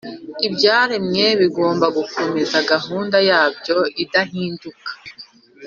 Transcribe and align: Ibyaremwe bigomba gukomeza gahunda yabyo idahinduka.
Ibyaremwe 0.47 1.25
bigomba 1.41 1.85
gukomeza 1.97 2.57
gahunda 2.71 3.17
yabyo 3.29 3.77
idahinduka. 4.03 4.89